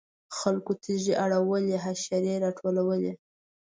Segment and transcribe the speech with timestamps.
[0.37, 3.11] خلکو تیږې اړولې حشرې راټولولې.